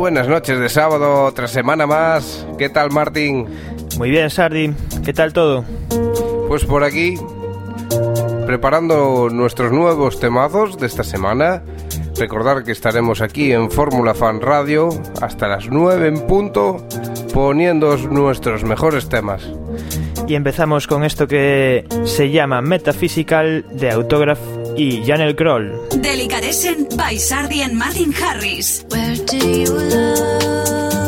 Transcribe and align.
Buenas 0.00 0.28
noches 0.28 0.58
de 0.58 0.70
sábado, 0.70 1.26
otra 1.26 1.46
semana 1.46 1.86
más. 1.86 2.46
¿Qué 2.56 2.70
tal, 2.70 2.90
Martín? 2.90 3.46
Muy 3.98 4.08
bien, 4.08 4.30
Sardi. 4.30 4.72
¿Qué 5.04 5.12
tal 5.12 5.34
todo? 5.34 5.62
Pues 6.48 6.64
por 6.64 6.84
aquí, 6.84 7.16
preparando 8.46 9.28
nuestros 9.30 9.70
nuevos 9.72 10.18
temazos 10.18 10.78
de 10.78 10.86
esta 10.86 11.04
semana. 11.04 11.62
Recordar 12.16 12.64
que 12.64 12.72
estaremos 12.72 13.20
aquí 13.20 13.52
en 13.52 13.70
Fórmula 13.70 14.14
Fan 14.14 14.40
Radio 14.40 14.88
hasta 15.20 15.48
las 15.48 15.68
9 15.68 16.08
en 16.08 16.26
punto, 16.26 16.78
poniendo 17.34 17.94
nuestros 17.98 18.64
mejores 18.64 19.10
temas. 19.10 19.46
Y 20.26 20.34
empezamos 20.34 20.86
con 20.86 21.04
esto 21.04 21.26
que 21.26 21.84
se 22.04 22.30
llama 22.30 22.62
Metaphysical 22.62 23.66
de 23.70 23.90
Autograph 23.90 24.59
y 24.80 25.04
Janel 25.04 25.34
Kroll. 25.34 25.88
Delicatessen 26.00 26.88
by 26.96 27.18
Sardi 27.18 27.60
and 27.62 27.76
Martin 27.76 28.12
Harris. 28.12 28.82
Where 28.88 29.14
do 29.26 29.36
you 29.36 29.66
love? 29.66 30.99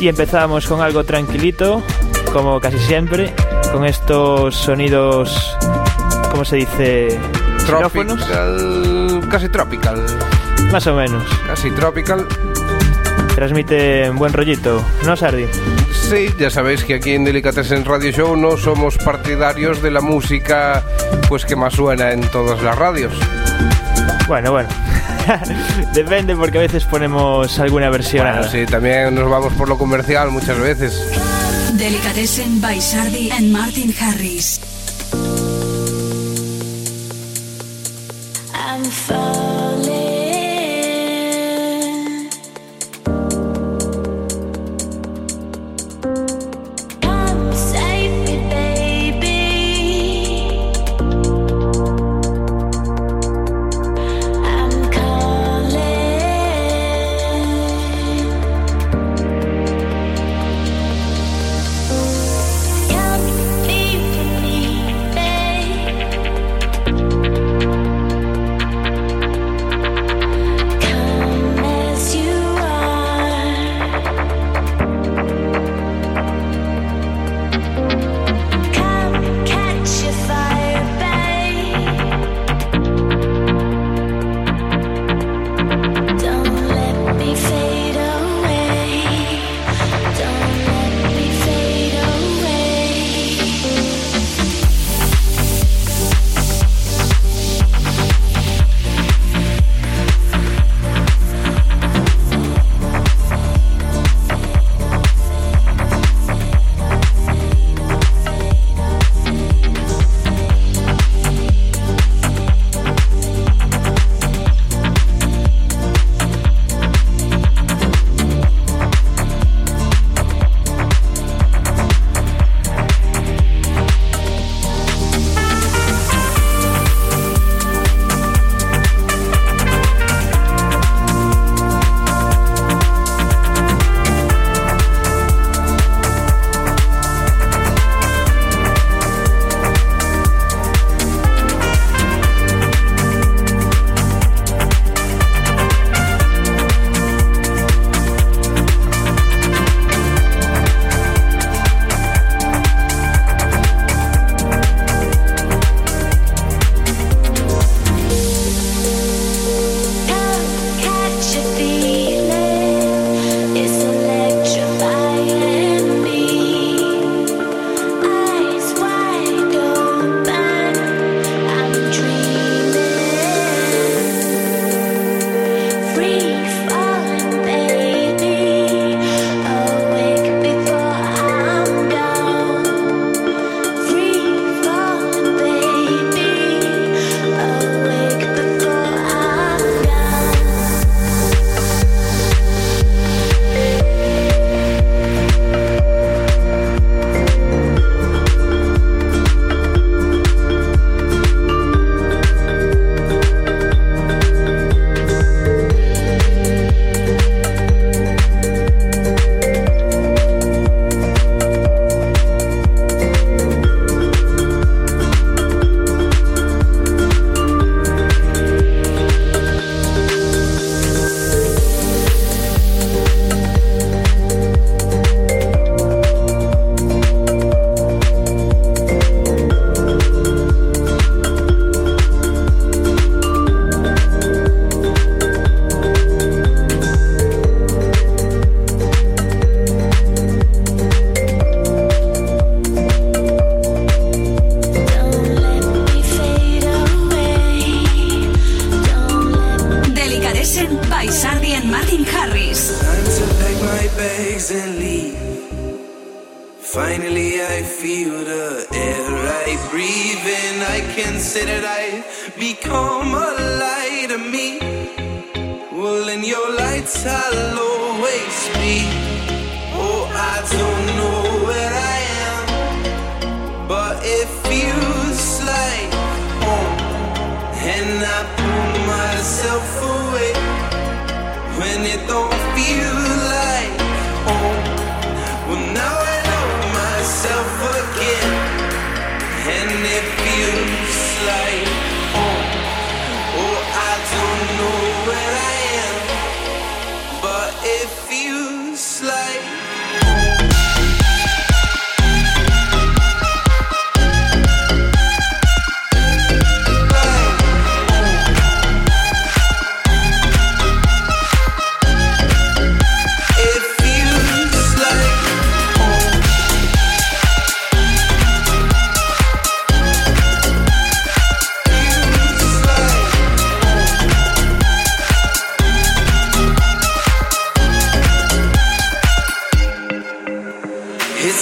Y 0.00 0.08
empezamos 0.08 0.66
con 0.66 0.80
algo 0.80 1.04
tranquilito, 1.04 1.82
como 2.32 2.60
casi 2.60 2.78
siempre, 2.78 3.34
con 3.72 3.84
estos 3.84 4.54
sonidos, 4.54 5.56
¿cómo 6.30 6.44
se 6.44 6.56
dice? 6.56 7.18
Xilófonos. 7.66 8.16
Tropical, 8.24 9.28
casi 9.30 9.48
tropical, 9.48 10.04
Más 10.72 10.86
o 10.86 10.94
menos. 10.94 11.24
casi 11.46 11.70
tropical. 11.72 12.26
Transmite 13.34 14.10
buen 14.10 14.32
rollito, 14.32 14.84
¿no, 15.04 15.16
Sardi? 15.16 15.46
Sí, 15.92 16.28
ya 16.38 16.50
sabéis 16.50 16.84
que 16.84 16.94
aquí 16.94 17.12
en 17.12 17.24
Delicatessen 17.24 17.84
Radio 17.84 18.10
Show 18.10 18.36
no 18.36 18.56
somos 18.56 18.96
partidarios 18.98 19.82
de 19.82 19.90
la 19.90 20.00
música 20.00 20.82
pues 21.28 21.44
que 21.44 21.54
más 21.54 21.74
suena 21.74 22.12
en 22.12 22.22
todas 22.22 22.62
las 22.62 22.76
radios. 22.76 23.12
Bueno, 24.26 24.52
bueno. 24.52 24.68
Depende 25.94 26.36
porque 26.36 26.58
a 26.58 26.60
veces 26.62 26.84
ponemos 26.84 27.58
alguna 27.58 27.90
versión. 27.90 28.26
Bueno, 28.26 28.48
sí, 28.48 28.66
también 28.66 29.14
nos 29.14 29.30
vamos 29.30 29.52
por 29.54 29.68
lo 29.68 29.78
comercial 29.78 30.30
muchas 30.30 30.58
veces. 30.58 31.00
Delicatessen 31.74 32.60
by 32.60 32.80
Sardi 32.80 33.30
and 33.30 33.52
Martin 33.52 33.94
Harris. 34.00 34.60
I'm. 38.54 39.37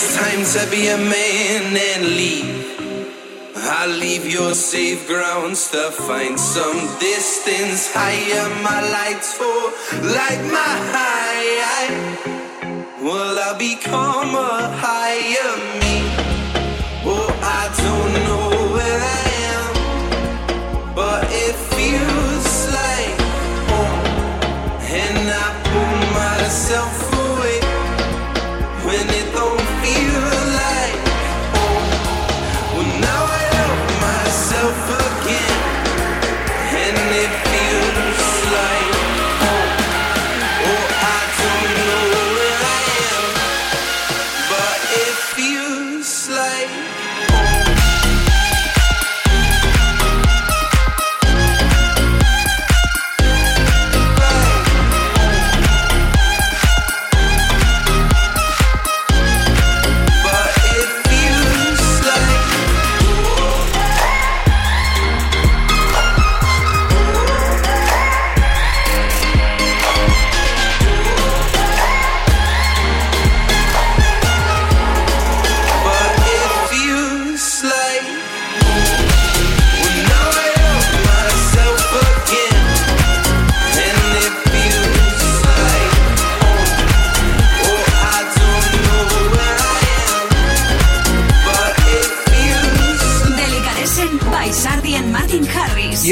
To 0.08 0.70
be 0.70 0.88
a 0.88 0.96
man 0.96 1.76
and 1.76 2.04
leave. 2.04 3.54
I 3.56 3.86
leave 3.86 4.26
your 4.26 4.54
safe 4.54 5.06
grounds 5.08 5.70
to 5.72 5.90
find 5.90 6.38
some 6.38 6.78
distance 6.98 7.92
higher. 7.92 8.48
My 8.62 8.80
lights 8.96 9.34
fall 9.34 9.70
like 10.02 10.42
my 10.58 10.75
high. 10.94 11.90
Will 13.02 13.38
I 13.38 13.56
become 13.58 14.34
a 14.34 14.70
higher 14.82 15.56
me? 15.75 15.75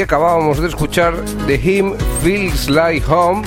Acabábamos 0.04 0.60
de 0.60 0.68
escuchar 0.68 1.14
The 1.46 1.54
Him 1.56 1.94
Feels 2.22 2.68
Like 2.68 3.04
Home 3.10 3.42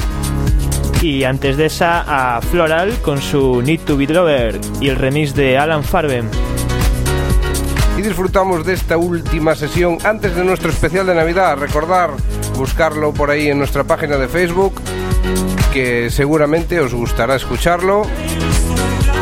Y 1.02 1.24
antes 1.24 1.56
de 1.56 1.68
esa 1.68 2.04
a 2.08 2.42
Floral 2.42 2.94
con 3.02 3.22
su 3.22 3.62
Need 3.62 3.82
to 3.82 3.96
Be 3.98 4.08
Lover 4.08 4.60
y 4.82 4.90
el 4.90 4.96
remix 4.96 5.34
de 5.36 5.58
Alan 5.58 5.84
Farben. 5.84 6.30
y 7.98 8.02
disfrutamos 8.02 8.66
de 8.66 8.74
esta 8.74 8.98
última 8.98 9.56
sesión 9.56 9.98
antes 10.04 10.36
de 10.36 10.44
nuestro 10.44 10.70
especial 10.70 11.06
de 11.08 11.16
Navidad. 11.16 11.58
Recordar 11.58 12.12
buscarlo 12.58 13.14
por 13.14 13.30
ahí 13.30 13.50
en 13.50 13.60
nuestra 13.60 13.84
página 13.84 14.18
de 14.18 14.28
Facebook, 14.28 14.82
que 15.72 16.10
seguramente 16.10 16.80
os 16.80 16.94
gustará 16.94 17.36
escucharlo. 17.36 18.04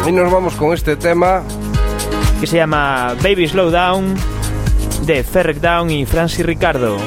Y 0.08 0.12
nos 0.12 0.32
vamos 0.32 0.56
con 0.56 0.74
este 0.74 0.96
tema 0.96 1.44
que 2.40 2.48
se 2.48 2.58
llama 2.58 3.16
Baby 3.22 3.48
Slow 3.48 3.70
Down 3.72 4.16
de 5.06 5.24
Ferrek 5.24 5.60
Down 5.60 5.90
y 5.92 6.06
Francis 6.06 6.46
Ricardo. 6.46 6.98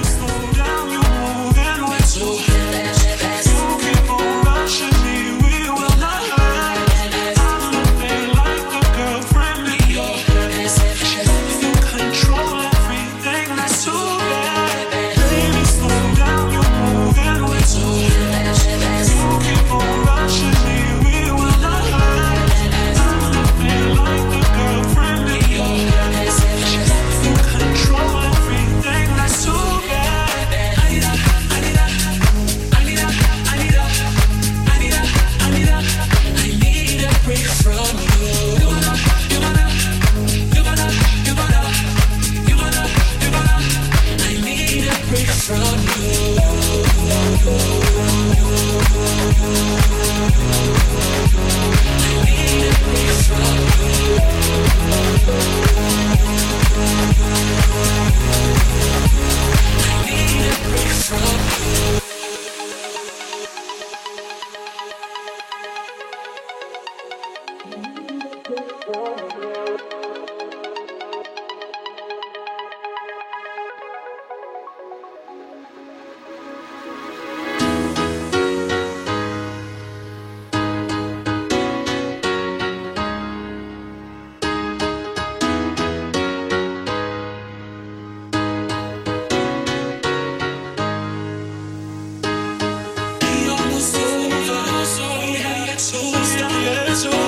so 95.79 95.97
stuck 96.25 96.51
as 96.89 97.07
old. 97.07 97.28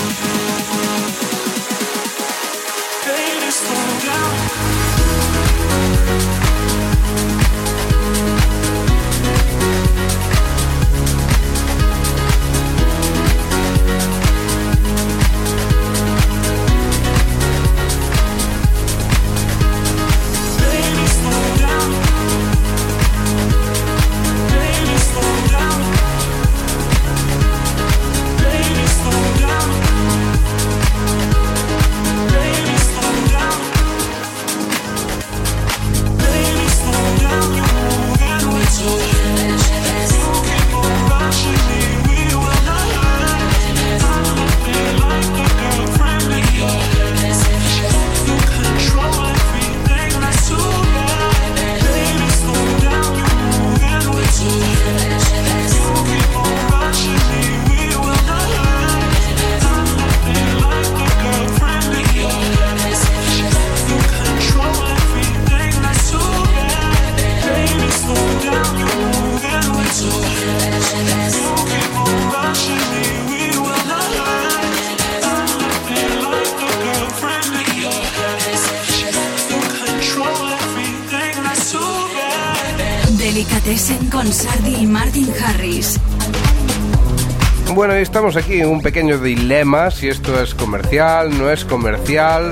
estamos 88.11 88.35
aquí 88.35 88.59
en 88.59 88.67
un 88.67 88.81
pequeño 88.81 89.17
dilema, 89.19 89.89
si 89.89 90.09
esto 90.09 90.37
es 90.41 90.53
comercial, 90.53 91.29
no 91.37 91.49
es 91.49 91.63
comercial. 91.63 92.51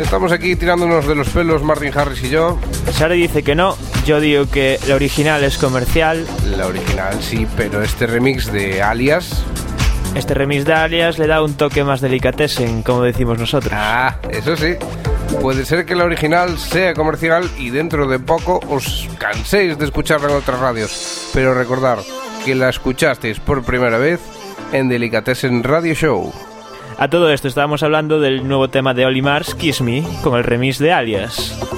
Estamos 0.00 0.32
aquí 0.32 0.56
tirándonos 0.56 1.06
de 1.06 1.14
los 1.14 1.28
pelos 1.28 1.62
Martin 1.62 1.92
Harris 1.94 2.24
y 2.24 2.30
yo. 2.30 2.58
Sara 2.92 3.12
dice 3.12 3.42
que 3.42 3.54
no, 3.54 3.76
yo 4.06 4.18
digo 4.18 4.48
que 4.48 4.80
la 4.88 4.94
original 4.94 5.44
es 5.44 5.58
comercial. 5.58 6.26
La 6.56 6.66
original 6.66 7.22
sí, 7.22 7.46
pero 7.54 7.82
este 7.82 8.06
remix 8.06 8.50
de 8.50 8.80
Alias... 8.80 9.44
Este 10.14 10.32
remix 10.32 10.64
de 10.64 10.72
Alias 10.72 11.18
le 11.18 11.26
da 11.26 11.42
un 11.42 11.52
toque 11.52 11.84
más 11.84 12.00
delicatessen, 12.00 12.82
como 12.82 13.02
decimos 13.02 13.38
nosotros. 13.38 13.74
Ah, 13.76 14.16
eso 14.30 14.56
sí. 14.56 14.74
Puede 15.42 15.66
ser 15.66 15.84
que 15.84 15.96
la 15.96 16.04
original 16.04 16.58
sea 16.58 16.94
comercial 16.94 17.46
y 17.58 17.68
dentro 17.68 18.08
de 18.08 18.18
poco 18.20 18.58
os 18.70 19.06
canséis 19.18 19.76
de 19.76 19.84
escucharla 19.84 20.30
en 20.30 20.36
otras 20.36 20.58
radios. 20.58 21.28
Pero 21.34 21.52
recordad 21.52 21.98
que 22.42 22.54
la 22.54 22.70
escuchasteis 22.70 23.38
por 23.38 23.62
primera 23.62 23.98
vez 23.98 24.18
en 24.72 24.88
Delicatessen 24.88 25.62
Radio 25.62 25.94
Show. 25.94 26.32
A 26.98 27.08
todo 27.08 27.30
esto 27.30 27.48
estábamos 27.48 27.82
hablando 27.82 28.20
del 28.20 28.46
nuevo 28.46 28.68
tema 28.68 28.94
de 28.94 29.06
Oli 29.06 29.22
Mars, 29.22 29.54
Kiss 29.54 29.80
Me, 29.80 30.02
con 30.22 30.36
el 30.36 30.44
remix 30.44 30.78
de 30.78 30.92
Alias. 30.92 31.77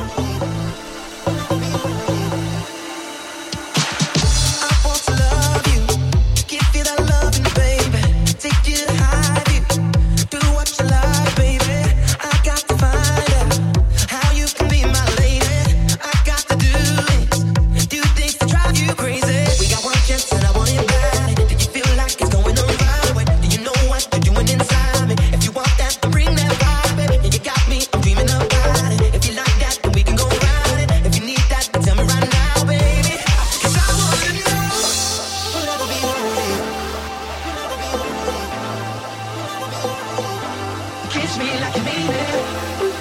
like 41.58 41.76
a 41.76 41.80
baby. 41.80 42.99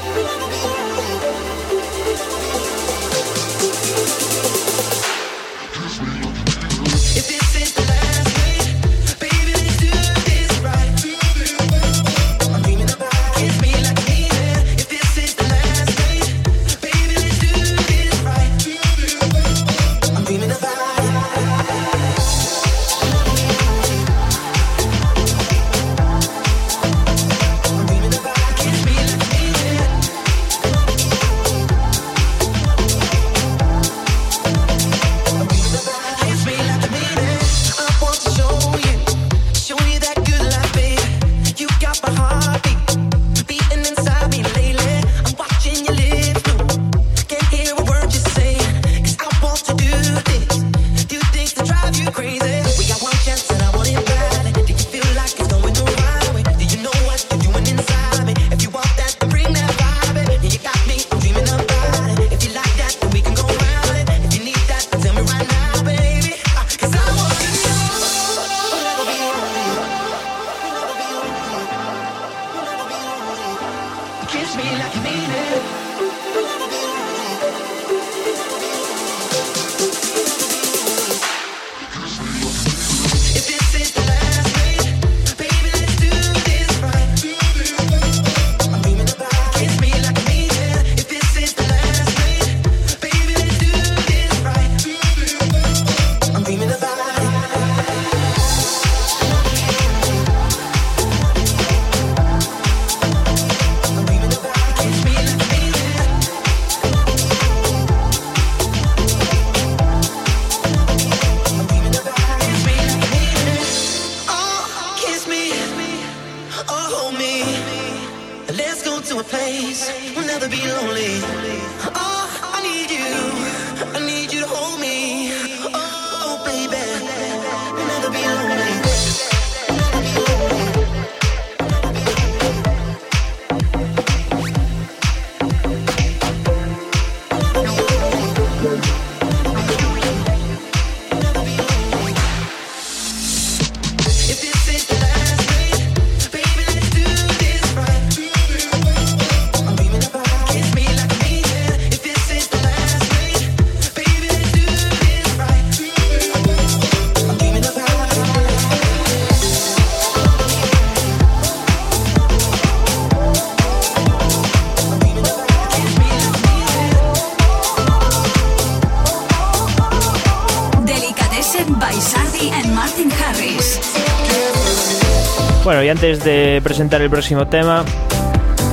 antes 175.99 176.23
de 176.23 176.62
presentar 176.63 177.01
el 177.01 177.09
próximo 177.09 177.47
tema, 177.49 177.83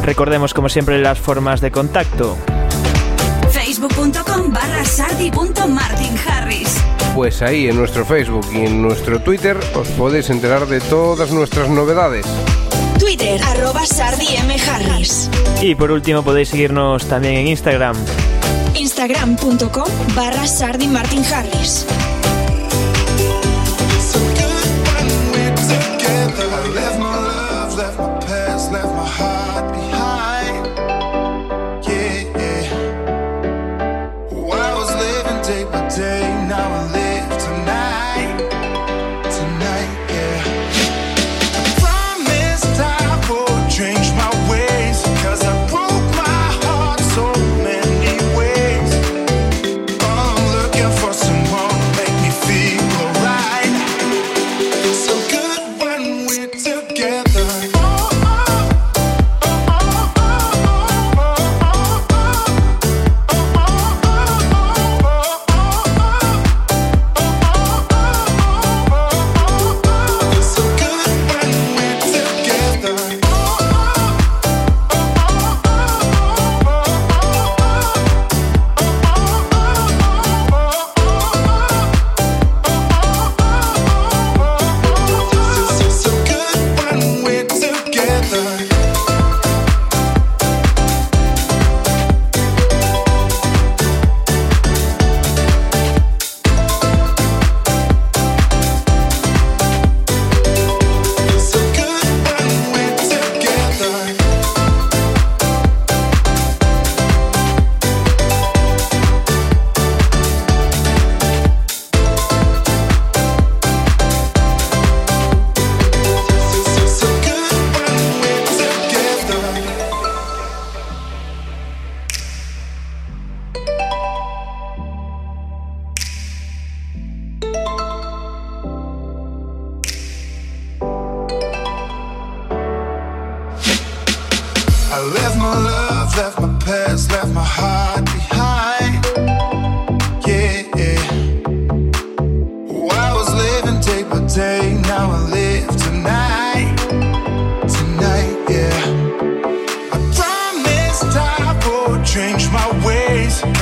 recordemos 0.04 0.54
como 0.54 0.68
siempre 0.68 1.00
las 1.00 1.18
formas 1.18 1.60
de 1.60 1.72
contacto. 1.72 2.36
Facebook.com 3.50 4.52
barra 4.52 4.84
sardi.martinharris. 4.84 6.76
Pues 7.16 7.42
ahí 7.42 7.66
en 7.66 7.78
nuestro 7.78 8.04
Facebook 8.04 8.46
y 8.52 8.58
en 8.58 8.80
nuestro 8.80 9.18
Twitter 9.18 9.58
os 9.74 9.88
podéis 9.88 10.30
enterar 10.30 10.68
de 10.68 10.80
todas 10.80 11.32
nuestras 11.32 11.68
novedades. 11.68 12.24
Twitter, 13.00 13.42
arroba 13.42 13.84
sardimharris. 13.84 15.28
Y 15.60 15.74
por 15.74 15.90
último 15.90 16.22
podéis 16.22 16.50
seguirnos 16.50 17.06
también 17.06 17.34
en 17.34 17.48
Instagram. 17.48 17.96
Instagram.com 18.76 19.88
barra 20.14 20.46
sardimartinharris. 20.46 21.88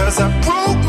Cause 0.04 0.20
I 0.20 0.28
broke 0.42 0.83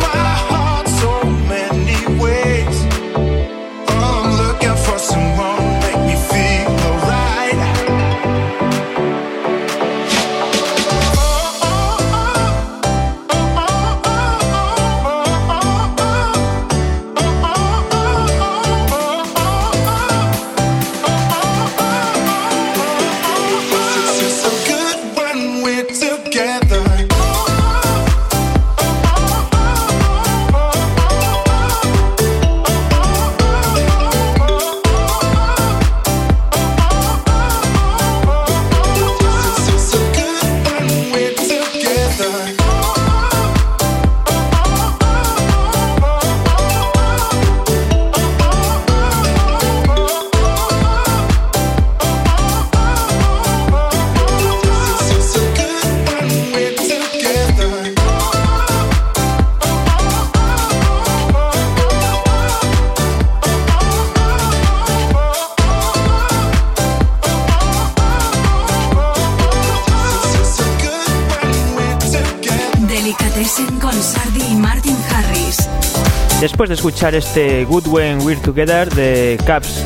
escuchar 76.87 77.15
este 77.15 77.65
Good 77.65 77.87
When 77.87 78.21
We're 78.21 78.39
Together 78.41 78.87
de 78.93 79.39
Caps, 79.47 79.83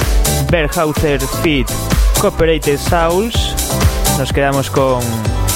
Berghauser 0.51 1.21
Feed, 1.41 1.65
Cooperated 2.19 2.77
Souls. 2.77 3.55
Nos 4.17 4.33
quedamos 4.33 4.69
con 4.69 4.99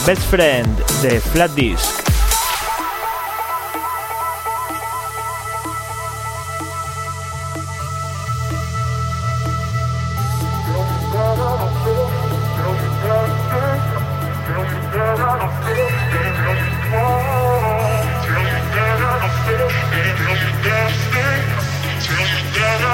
Best 0.05 0.21
Friend 0.21 0.65
de 1.01 1.19
Flat 1.19 1.51
Disc. 1.51 2.12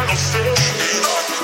the 0.09 0.15
fish. 0.15 1.38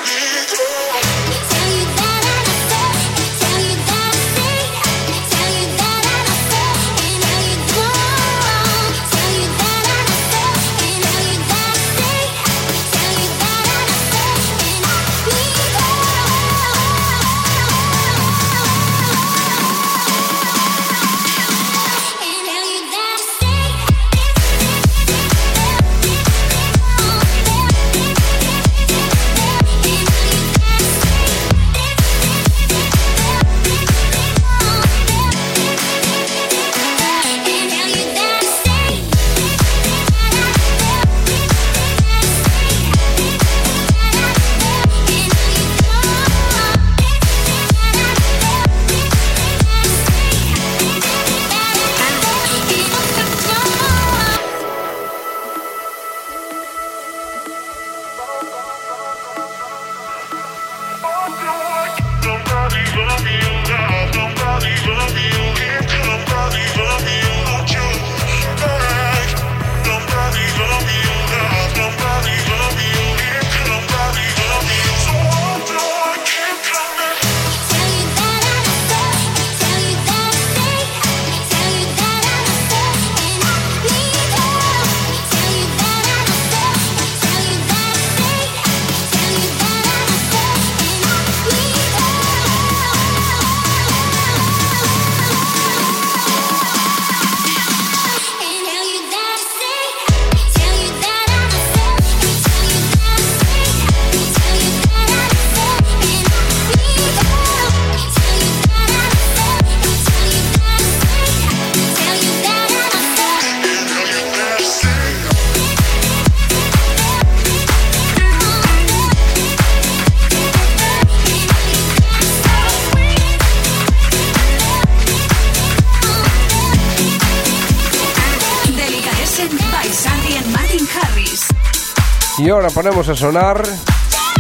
ahora 132.56 132.70
ponemos 132.70 133.10
a 133.10 133.16
sonar 133.16 133.62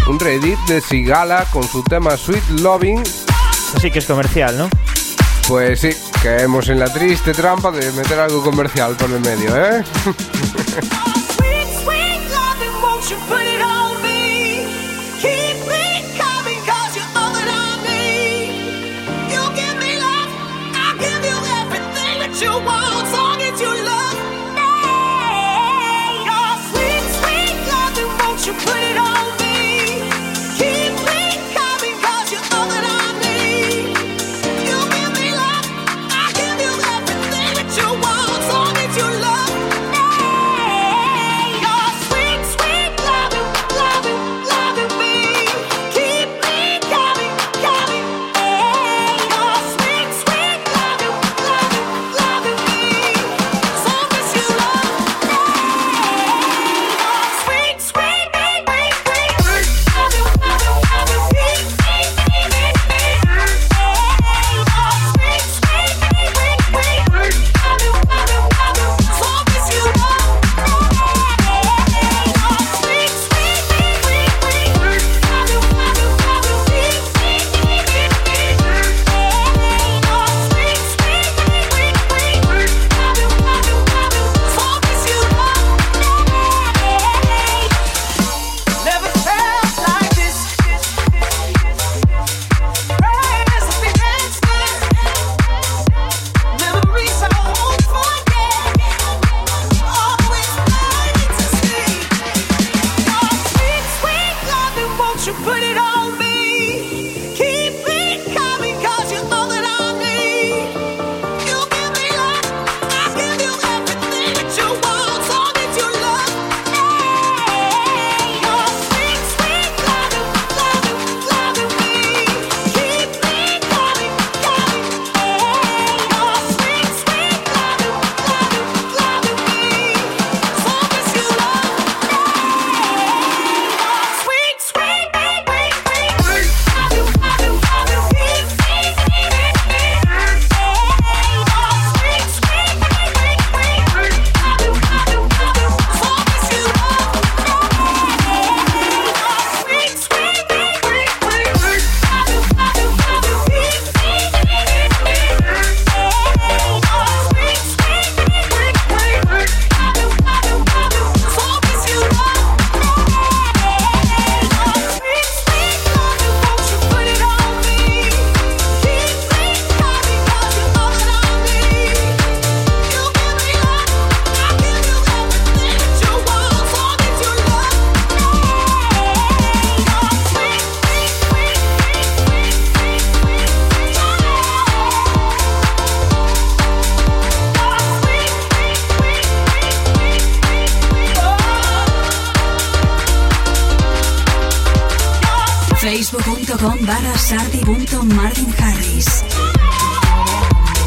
un 0.08 0.17
reedit 0.17 0.58
de 0.69 0.80
Sigala 0.80 1.45
con 1.51 1.67
su 1.67 1.84
tema 1.84 2.15
Sweet 2.15 2.62
Loving. 2.62 3.04
Así 3.75 3.91
que 3.91 3.99
es 3.99 4.06
comercial, 4.06 4.58
¿no? 4.58 4.69
Pues 5.49 5.82
sí, 5.82 5.89
caemos 6.23 6.69
en 6.69 6.80
la 6.80 6.91
triste 6.93 7.34
trampa 7.34 7.71
de 7.71 7.91
meter 7.91 8.17
algo 8.19 8.41
comercial 8.41 8.95
por 8.95 9.12
el 9.12 9.19
medio, 9.19 9.54
¿eh? 9.58 9.84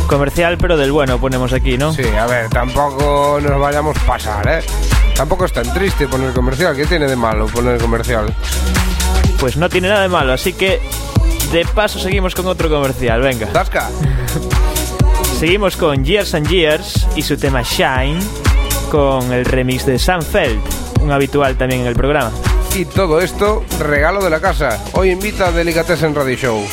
Comercial, 0.06 0.56
pero 0.58 0.76
del 0.76 0.92
bueno 0.92 1.18
ponemos 1.18 1.52
aquí, 1.52 1.76
¿no? 1.76 1.92
Sí, 1.92 2.02
a 2.04 2.26
ver, 2.26 2.48
tampoco 2.48 3.38
nos 3.42 3.60
vayamos 3.60 3.96
a 3.96 4.06
pasar, 4.06 4.48
¿eh? 4.48 4.60
Tampoco 5.14 5.44
es 5.44 5.52
tan 5.52 5.72
triste 5.74 6.08
poner 6.08 6.32
comercial. 6.32 6.74
¿Qué 6.74 6.86
tiene 6.86 7.06
de 7.06 7.16
malo 7.16 7.46
poner 7.46 7.78
comercial? 7.78 8.34
Pues 9.38 9.56
no 9.56 9.68
tiene 9.68 9.88
nada 9.88 10.02
de 10.02 10.08
malo, 10.08 10.32
así 10.32 10.52
que 10.52 10.80
de 11.52 11.64
paso 11.66 11.98
seguimos 11.98 12.34
con 12.34 12.46
otro 12.46 12.68
comercial, 12.68 13.20
venga. 13.20 13.46
¡Tasca! 13.48 13.90
seguimos 15.38 15.76
con 15.76 16.04
Years 16.04 16.34
and 16.34 16.48
Years 16.48 17.06
y 17.14 17.22
su 17.22 17.36
tema 17.36 17.62
Shine 17.62 18.18
con 18.90 19.32
el 19.32 19.44
remix 19.44 19.86
de 19.86 19.96
Sanfeld, 19.98 20.60
un 21.00 21.12
habitual 21.12 21.56
también 21.56 21.82
en 21.82 21.86
el 21.86 21.94
programa 21.94 22.32
y 22.74 22.84
todo 22.84 23.20
esto 23.20 23.64
regalo 23.78 24.22
de 24.22 24.30
la 24.30 24.40
casa. 24.40 24.82
Hoy 24.92 25.10
invita 25.10 25.48
a 25.48 25.52
Delicatessen 25.52 26.14
Radio 26.14 26.36
Show. 26.36 26.64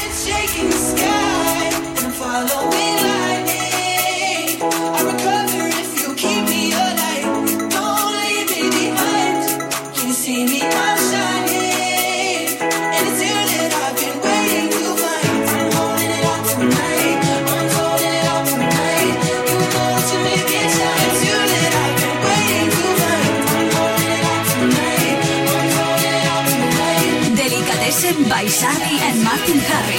Martin 29.25 29.57
Harris. 29.57 29.94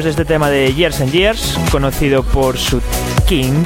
después 0.00 0.16
de 0.16 0.22
este 0.22 0.32
tema 0.32 0.48
de 0.48 0.72
Years 0.72 1.00
and 1.02 1.12
Years, 1.12 1.58
conocido 1.70 2.22
por 2.22 2.56
su 2.56 2.80
King, 3.26 3.64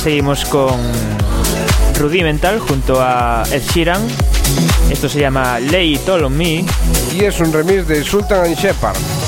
seguimos 0.00 0.44
con 0.44 0.78
Rudimental 1.98 2.60
junto 2.60 3.00
a 3.00 3.42
Ed 3.50 3.62
Sheeran. 3.62 4.00
Esto 4.90 5.08
se 5.08 5.18
llama 5.18 5.58
Lay 5.58 5.94
It 5.94 6.08
All 6.08 6.24
on 6.24 6.36
Me. 6.36 6.64
Y 7.12 7.24
es 7.24 7.40
un 7.40 7.52
remix 7.52 7.88
de 7.88 8.04
Sultan 8.04 8.44
and 8.44 8.56
Shepard. 8.56 9.21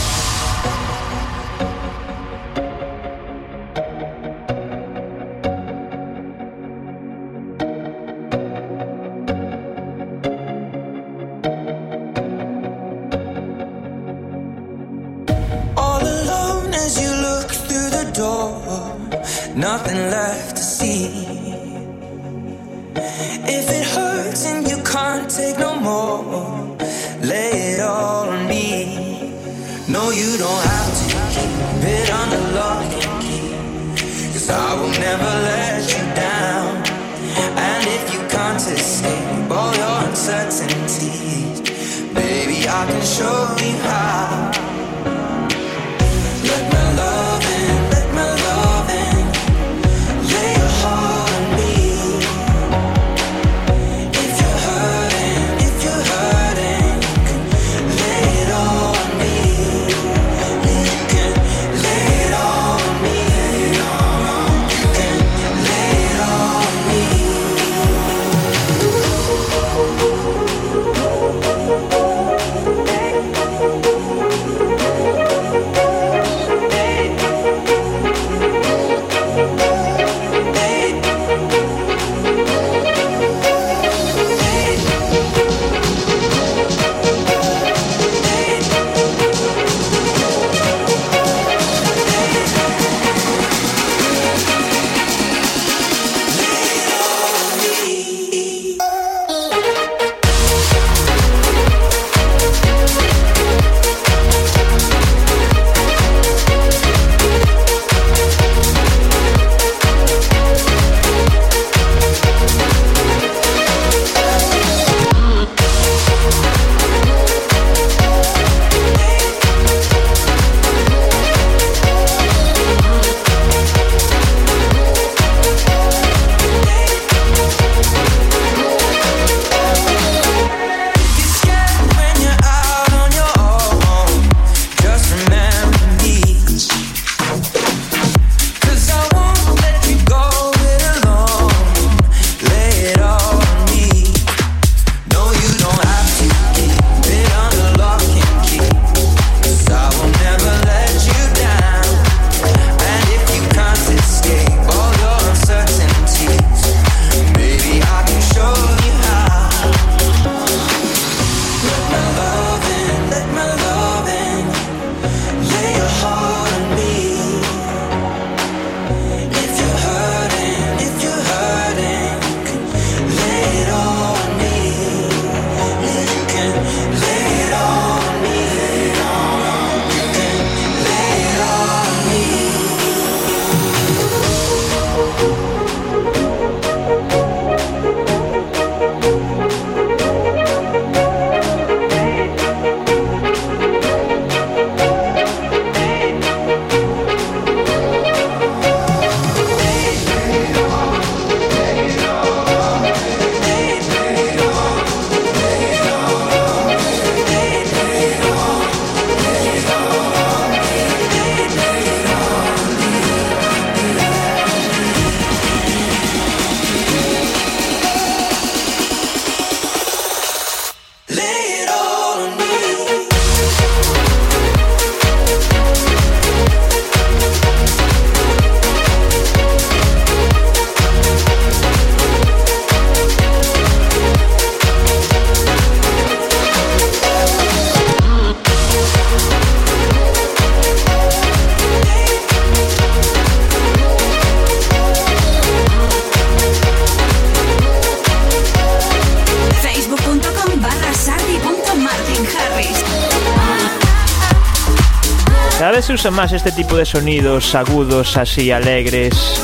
Se 255.85 255.93
usan 255.93 256.15
más 256.15 256.33
este 256.33 256.51
tipo 256.51 256.77
de 256.77 256.87
sonidos 256.87 257.55
agudos, 257.55 258.17
así 258.17 258.51
alegres, 258.51 259.43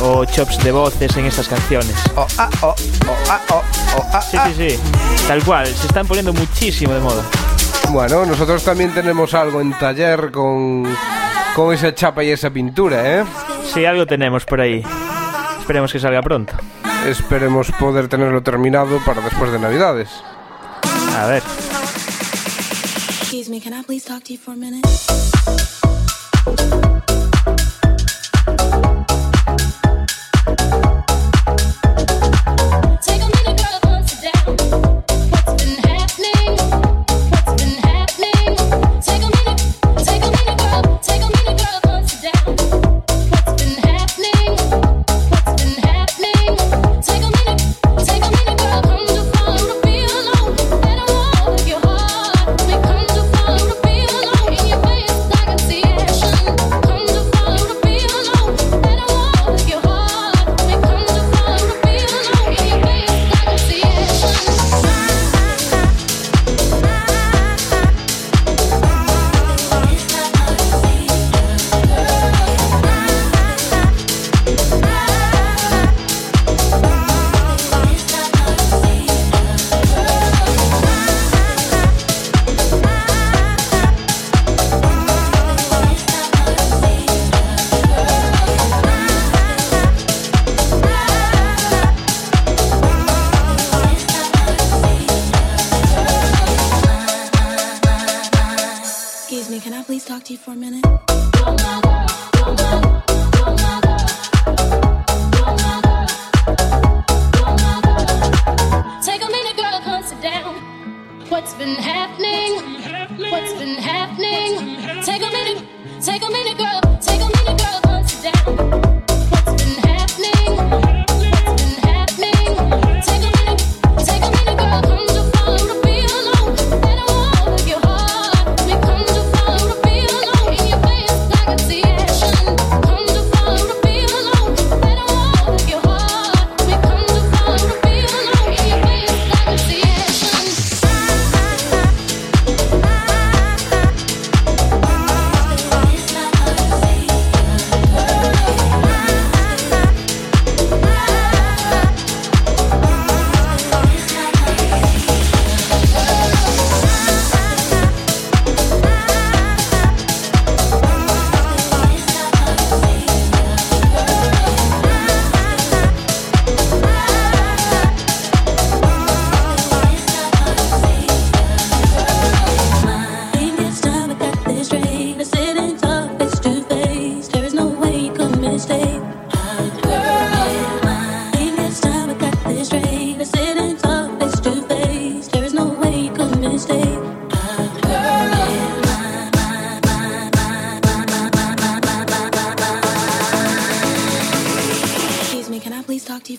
o 0.00 0.24
chops 0.24 0.62
de 0.62 0.70
voces 0.70 1.16
en 1.16 1.26
estas 1.26 1.48
canciones. 1.48 1.96
Oh, 2.14 2.28
ah, 2.38 2.48
oh, 2.62 2.74
oh, 3.08 3.16
ah, 3.28 3.40
oh, 3.50 3.62
oh, 3.96 4.06
ah, 4.12 4.22
Sí, 4.22 4.36
ah. 4.36 4.48
sí, 4.54 4.70
sí. 4.70 4.78
Tal 5.26 5.42
cual, 5.42 5.66
se 5.66 5.88
están 5.88 6.06
poniendo 6.06 6.32
muchísimo 6.32 6.94
de 6.94 7.00
moda. 7.00 7.24
Bueno, 7.88 8.24
nosotros 8.24 8.62
también 8.62 8.94
tenemos 8.94 9.34
algo 9.34 9.60
en 9.60 9.72
taller 9.72 10.30
con, 10.30 10.86
con 11.56 11.74
esa 11.74 11.92
chapa 11.92 12.22
y 12.22 12.30
esa 12.30 12.50
pintura, 12.50 13.22
¿eh? 13.22 13.24
Sí, 13.74 13.84
algo 13.84 14.06
tenemos 14.06 14.44
por 14.44 14.60
ahí. 14.60 14.84
Esperemos 15.58 15.92
que 15.92 15.98
salga 15.98 16.22
pronto. 16.22 16.52
Esperemos 17.04 17.72
poder 17.72 18.06
tenerlo 18.06 18.44
terminado 18.44 19.00
para 19.04 19.22
después 19.22 19.50
de 19.50 19.58
Navidades. 19.58 20.08
A 21.16 21.26
ver. 21.26 21.42
Excuse 23.22 23.50
me, 23.50 23.60
can 23.60 23.72
I 23.72 23.82
please 23.82 24.06
talk 24.06 24.22
to 24.22 24.32
you 24.32 24.38
for 24.38 24.54
a 24.54 24.56
minute? 24.56 24.86
house. 26.46 26.99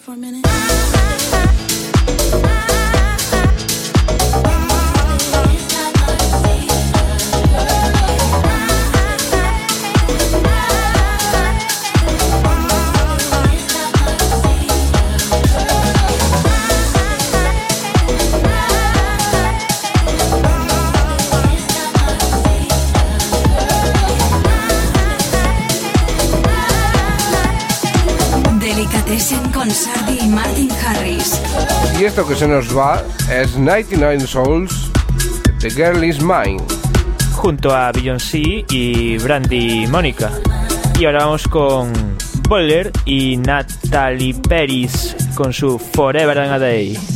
For 0.01 0.13
a 0.13 0.17
minute? 0.17 0.50
Se 32.41 32.47
nos 32.47 32.75
va 32.75 33.03
es 33.31 33.55
99 33.55 34.25
Souls, 34.25 34.91
The 35.59 35.69
Girl 35.69 36.03
Is 36.03 36.19
Mine. 36.23 36.57
Junto 37.33 37.69
a 37.69 37.91
Beyoncé 37.91 38.65
y 38.67 39.19
Brandy 39.19 39.85
Mónica. 39.85 40.31
Y 40.99 41.05
ahora 41.05 41.25
vamos 41.25 41.47
con 41.47 41.93
Boiler 42.49 42.91
y 43.05 43.37
Natalie 43.37 44.33
Peris 44.33 45.15
con 45.35 45.53
su 45.53 45.77
Forever 45.77 46.39
and 46.39 46.53
a 46.53 46.57
Day. 46.57 47.10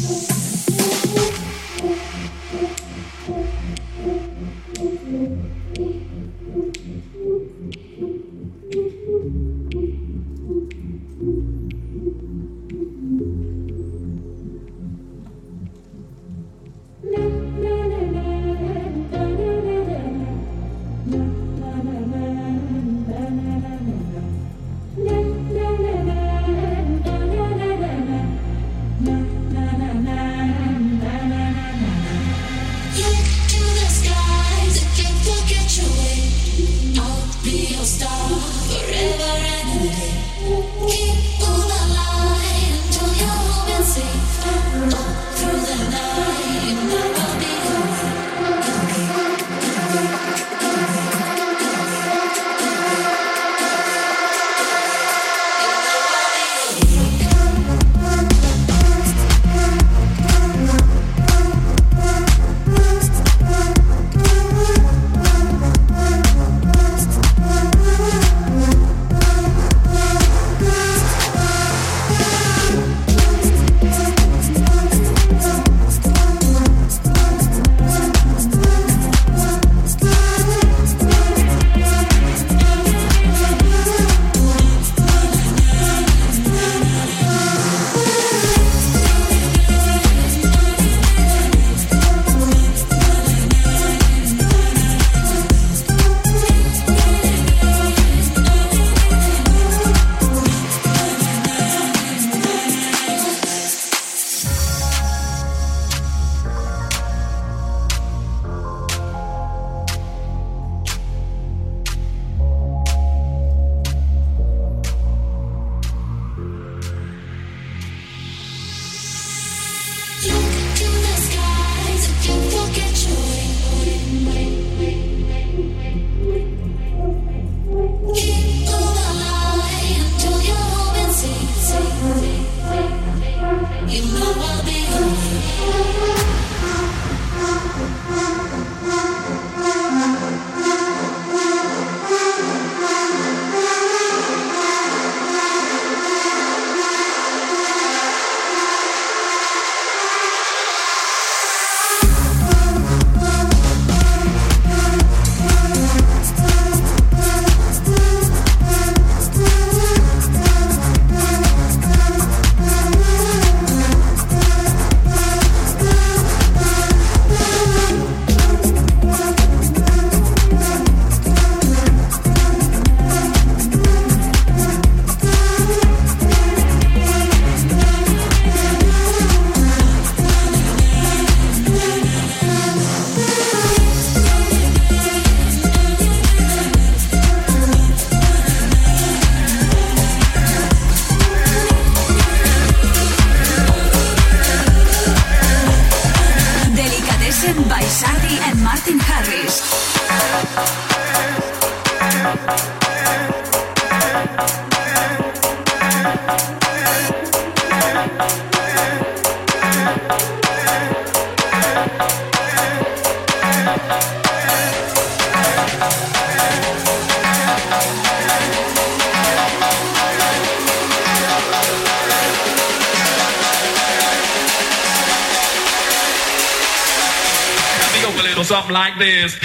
This. 228.98 229.45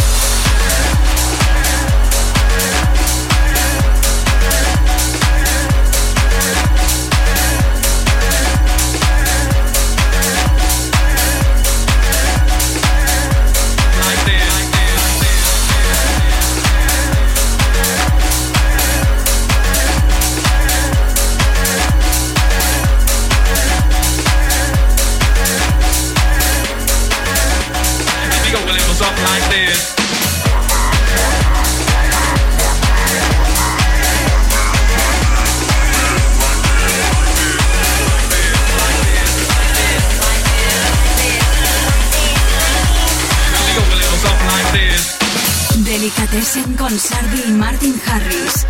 Delicatessen 46.15 46.75
con 46.75 46.99
Sardi 46.99 47.43
y 47.47 47.51
Martin 47.51 48.01
Harris. 48.05 48.65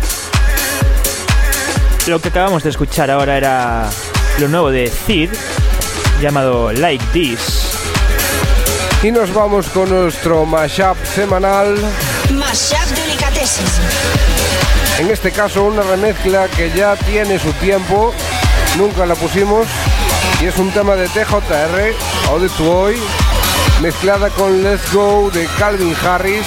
Lo 2.06 2.20
que 2.20 2.28
acabamos 2.28 2.62
de 2.62 2.70
escuchar 2.70 3.10
ahora 3.10 3.36
era 3.36 3.90
lo 4.38 4.48
nuevo 4.48 4.70
de 4.70 4.88
Cid, 4.88 5.30
llamado 6.20 6.72
Like 6.72 7.04
This. 7.12 7.62
Y 9.02 9.10
nos 9.10 9.32
vamos 9.34 9.66
con 9.68 9.88
nuestro 9.90 10.44
mashup 10.44 10.96
semanal. 11.14 11.74
Mashup 12.30 12.86
Delicatessen. 12.94 13.66
En 15.00 15.10
este 15.10 15.32
caso 15.32 15.64
una 15.64 15.82
remezcla 15.82 16.48
que 16.48 16.70
ya 16.70 16.96
tiene 16.96 17.38
su 17.38 17.52
tiempo. 17.54 18.14
Nunca 18.78 19.04
la 19.04 19.14
pusimos. 19.14 19.66
Y 20.40 20.46
es 20.46 20.56
un 20.58 20.70
tema 20.70 20.94
de 20.94 21.08
TJR, 21.08 21.94
Ode 22.32 22.48
to 22.56 22.70
Hoy, 22.70 22.96
mezclada 23.80 24.28
con 24.30 24.62
Let's 24.62 24.92
Go 24.92 25.30
de 25.30 25.46
Calvin 25.58 25.94
Harris. 26.04 26.46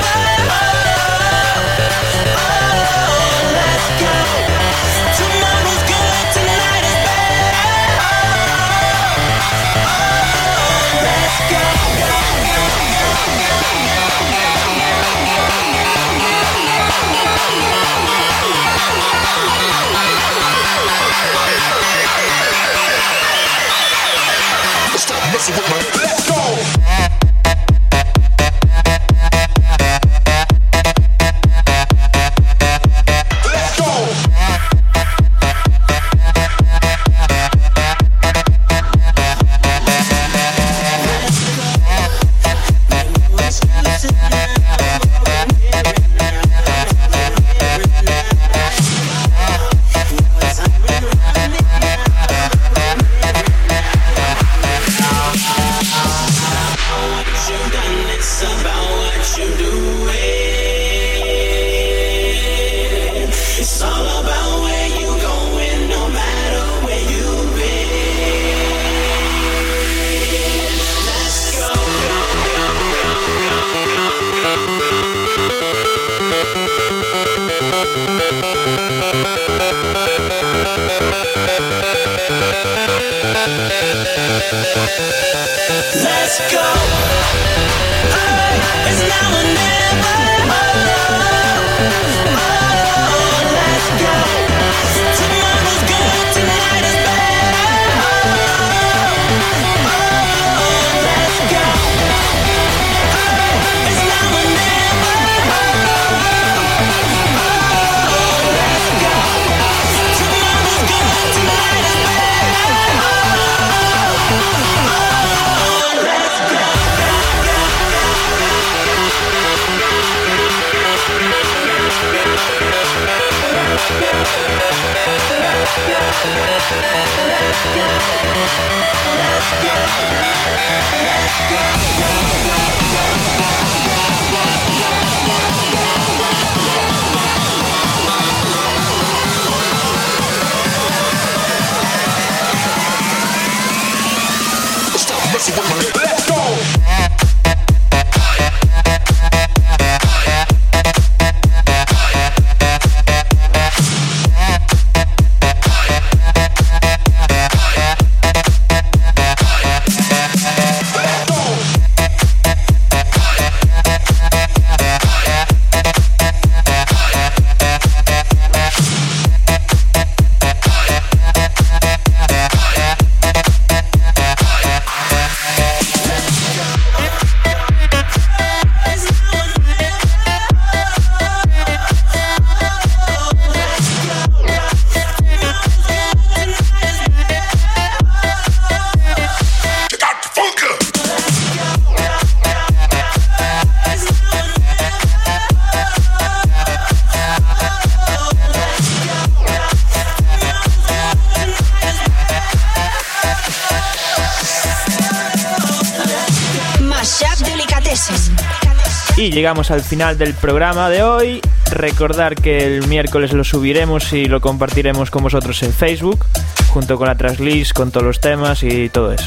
llegamos 209.41 209.71
al 209.71 209.81
final 209.81 210.19
del 210.19 210.35
programa 210.35 210.87
de 210.91 211.01
hoy. 211.01 211.41
Recordar 211.71 212.35
que 212.35 212.63
el 212.63 212.87
miércoles 212.87 213.33
lo 213.33 213.43
subiremos 213.43 214.13
y 214.13 214.25
lo 214.25 214.39
compartiremos 214.39 215.09
con 215.09 215.23
vosotros 215.23 215.63
en 215.63 215.73
Facebook, 215.73 216.23
junto 216.67 216.95
con 216.95 217.07
la 217.07 217.15
tracklist, 217.15 217.73
con 217.73 217.89
todos 217.89 218.05
los 218.05 218.19
temas 218.19 218.61
y 218.61 218.89
todo 218.89 219.11
eso. 219.11 219.25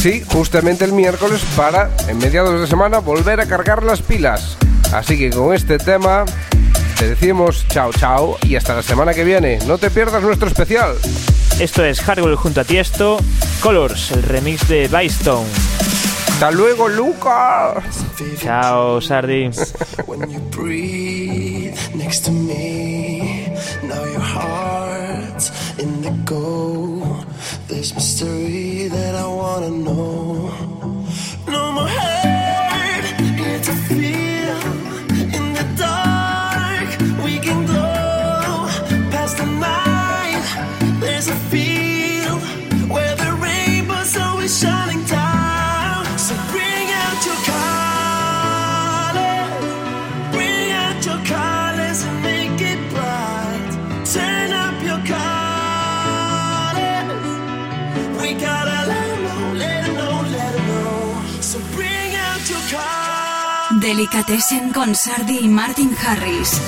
Sí, 0.00 0.24
justamente 0.26 0.86
el 0.86 0.94
miércoles 0.94 1.42
para, 1.54 1.90
en 2.08 2.16
mediados 2.16 2.58
de 2.58 2.66
semana, 2.66 3.00
volver 3.00 3.38
a 3.40 3.46
cargar 3.46 3.82
las 3.82 4.00
pilas. 4.00 4.56
Así 4.94 5.18
que 5.18 5.28
con 5.28 5.54
este 5.54 5.76
tema 5.76 6.24
te 6.98 7.06
decimos 7.10 7.66
chao 7.68 7.92
chao 7.92 8.38
y 8.42 8.56
hasta 8.56 8.74
la 8.74 8.82
semana 8.82 9.12
que 9.12 9.24
viene. 9.24 9.58
No 9.66 9.76
te 9.76 9.90
pierdas 9.90 10.22
nuestro 10.22 10.48
especial. 10.48 10.94
Esto 11.60 11.84
es 11.84 12.00
Hardwell 12.00 12.36
junto 12.36 12.62
a 12.62 12.64
Tiesto, 12.64 13.18
Colors, 13.60 14.12
el 14.12 14.22
remix 14.22 14.66
de 14.66 14.88
Bystone. 14.88 15.65
Hasta 16.36 16.50
luego, 16.50 16.86
Lucas. 16.90 18.04
Chao, 18.42 19.00
Sardi. 19.00 19.48
when 20.06 20.30
you 20.30 20.38
Delicatessen 63.80 64.72
con 64.72 64.94
Sardi 64.94 65.38
y 65.38 65.48
Martin 65.48 65.96
Harris. 66.04 66.60